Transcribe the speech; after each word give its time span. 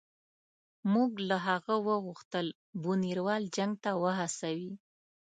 موږ 0.93 1.11
له 1.29 1.37
هغه 1.47 1.75
وغوښتل 1.87 2.45
بونیروال 2.81 3.43
جنګ 3.55 3.73
ته 3.83 3.91
وهڅوي. 4.01 4.71